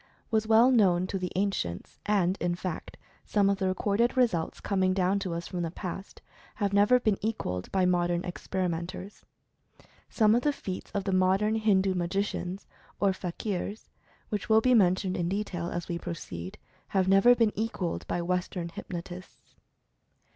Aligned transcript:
was 0.31 0.47
well 0.47 0.71
known 0.71 1.05
to 1.05 1.19
the 1.19 1.31
an 1.35 1.51
cients, 1.51 1.99
and, 2.07 2.35
in 2.41 2.55
fact, 2.55 2.97
some 3.23 3.51
of 3.51 3.59
the 3.59 3.67
recorded 3.67 4.17
results 4.17 4.59
com 4.59 4.81
ing 4.81 4.93
down 4.95 5.19
to 5.19 5.31
us 5.31 5.47
from 5.47 5.61
the 5.61 5.69
past, 5.69 6.23
have 6.55 6.73
never 6.73 6.99
been 6.99 7.19
equalled 7.23 7.71
by 7.71 7.85
modern 7.85 8.25
experimentors. 8.25 9.23
Some 10.09 10.33
of 10.33 10.41
the 10.41 10.51
feats 10.53 10.89
of 10.93 11.03
the 11.03 11.11
modern 11.13 11.53
Hindu 11.53 11.93
magicians, 11.93 12.65
or 12.99 13.11
fakirs, 13.13 13.89
which 14.29 14.49
will 14.49 14.59
be 14.59 14.73
men 14.73 14.95
tioned 14.95 15.15
in 15.17 15.29
detail, 15.29 15.69
as 15.69 15.87
we 15.87 15.99
proceed, 15.99 16.57
have 16.87 17.07
never 17.07 17.35
been 17.35 17.51
equalled 17.55 18.07
by 18.07 18.23
Western 18.23 18.69
hypnotists. 18.69 19.53